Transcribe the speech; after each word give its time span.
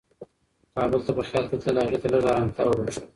کابل 0.75 0.99
ته 1.05 1.11
په 1.17 1.21
خیال 1.27 1.45
کې 1.49 1.57
تلل 1.63 1.81
هغې 1.85 1.97
ته 2.01 2.07
لږ 2.13 2.23
ارامتیا 2.31 2.63
وربښله. 2.65 3.05